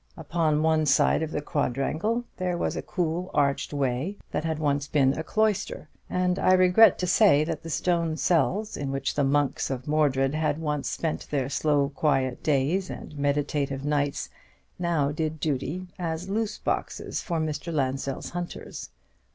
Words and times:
Upon 0.17 0.63
one 0.63 0.87
side 0.87 1.21
of 1.21 1.29
the 1.29 1.43
quadrangle 1.43 2.23
there 2.37 2.57
was 2.57 2.75
a 2.75 2.81
cool 2.81 3.29
arched 3.35 3.71
way 3.71 4.17
that 4.31 4.43
had 4.43 4.57
once 4.57 4.87
been 4.87 5.13
a 5.15 5.23
cloister; 5.23 5.89
and 6.09 6.39
I 6.39 6.53
regret 6.53 6.97
to 6.97 7.05
say 7.05 7.43
that 7.43 7.61
the 7.61 7.69
stone 7.69 8.17
cells 8.17 8.75
in 8.75 8.89
which 8.91 9.13
the 9.13 9.23
monks 9.23 9.69
of 9.69 9.87
Mordred 9.87 10.33
had 10.33 10.57
once 10.57 10.89
spent 10.89 11.27
their 11.29 11.49
slow 11.49 11.89
quiet 11.89 12.41
days 12.41 12.89
and 12.89 13.15
meditative 13.15 13.85
nights 13.85 14.31
now 14.79 15.11
did 15.11 15.39
duty 15.39 15.85
as 15.99 16.27
loose 16.31 16.57
boxes 16.57 17.21
for 17.21 17.39
Mr. 17.39 17.71
Lansdell's 17.71 18.31
hunters. 18.31 18.89